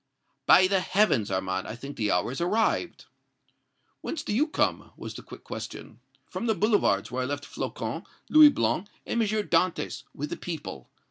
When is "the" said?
1.95-2.09, 5.13-5.21, 6.47-6.55, 10.31-10.37